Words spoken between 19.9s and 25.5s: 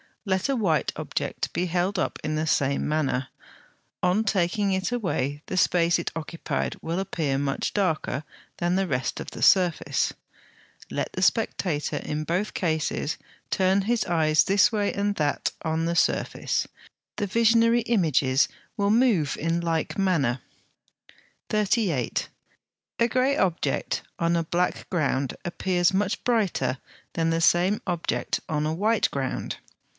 manner. 38. A grey object on a black ground